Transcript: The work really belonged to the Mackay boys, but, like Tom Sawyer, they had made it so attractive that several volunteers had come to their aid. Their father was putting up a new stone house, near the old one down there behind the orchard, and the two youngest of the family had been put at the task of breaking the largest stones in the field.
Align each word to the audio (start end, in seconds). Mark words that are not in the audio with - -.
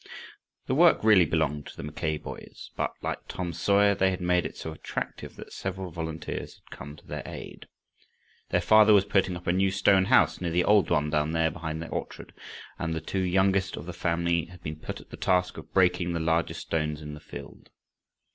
The 0.65 0.73
work 0.73 1.03
really 1.03 1.25
belonged 1.27 1.67
to 1.67 1.77
the 1.77 1.83
Mackay 1.83 2.17
boys, 2.17 2.71
but, 2.75 2.91
like 3.03 3.19
Tom 3.27 3.53
Sawyer, 3.53 3.93
they 3.93 4.09
had 4.09 4.19
made 4.19 4.47
it 4.47 4.57
so 4.57 4.71
attractive 4.71 5.35
that 5.35 5.53
several 5.53 5.91
volunteers 5.91 6.55
had 6.55 6.75
come 6.75 6.95
to 6.95 7.05
their 7.05 7.21
aid. 7.23 7.67
Their 8.49 8.61
father 8.61 8.95
was 8.95 9.05
putting 9.05 9.37
up 9.37 9.45
a 9.45 9.53
new 9.53 9.69
stone 9.69 10.05
house, 10.05 10.41
near 10.41 10.49
the 10.49 10.63
old 10.65 10.89
one 10.89 11.11
down 11.11 11.33
there 11.33 11.51
behind 11.51 11.83
the 11.83 11.87
orchard, 11.89 12.33
and 12.79 12.95
the 12.95 12.99
two 12.99 13.19
youngest 13.21 13.77
of 13.77 13.85
the 13.85 13.93
family 13.93 14.45
had 14.45 14.63
been 14.63 14.79
put 14.79 14.99
at 15.01 15.11
the 15.11 15.17
task 15.17 15.59
of 15.59 15.71
breaking 15.71 16.13
the 16.13 16.19
largest 16.19 16.61
stones 16.61 17.03
in 17.03 17.13
the 17.13 17.19
field. 17.19 17.69